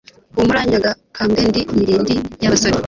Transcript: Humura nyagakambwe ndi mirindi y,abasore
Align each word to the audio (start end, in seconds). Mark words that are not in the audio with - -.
Humura 0.35 0.61
nyagakambwe 0.69 1.41
ndi 1.49 1.61
mirindi 1.77 2.15
y,abasore 2.41 2.77